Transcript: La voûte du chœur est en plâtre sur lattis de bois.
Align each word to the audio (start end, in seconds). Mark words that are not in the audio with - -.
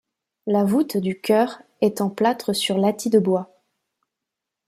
La 0.47 0.63
voûte 0.63 0.97
du 0.97 1.21
chœur 1.21 1.61
est 1.81 2.01
en 2.01 2.09
plâtre 2.09 2.53
sur 2.55 2.79
lattis 2.79 3.11
de 3.11 3.19
bois. 3.19 3.53